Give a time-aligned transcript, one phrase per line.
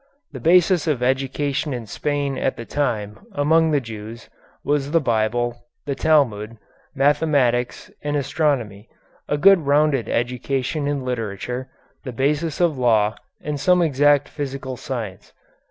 [0.31, 4.31] The basis of education in Spain at that time among the Jews
[4.63, 6.57] was the Bible, the Talmud,
[6.95, 8.89] mathematics, and astronomy,
[9.29, 11.69] a good rounded education in literature,
[12.03, 15.33] the basis of law, and some exact physical science.